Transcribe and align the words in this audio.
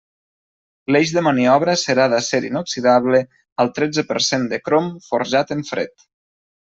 L'eix 0.93 1.09
de 1.17 1.21
maniobra 1.27 1.75
serà 1.81 2.07
d'acer 2.15 2.39
inoxidable 2.49 3.21
al 3.65 3.69
tretze 3.79 4.05
per 4.13 4.17
cent 4.31 4.49
de 4.55 4.61
crom, 4.69 4.89
forjat 5.09 5.55
en 5.57 5.63
fred. 5.73 6.09